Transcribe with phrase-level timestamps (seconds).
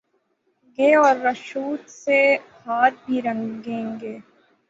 [0.77, 2.19] گے اور رشوت سے
[2.65, 4.17] ہاتھ بھی رنگیں گے۔